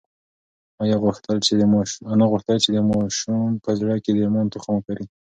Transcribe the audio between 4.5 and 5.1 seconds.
تخم وکري.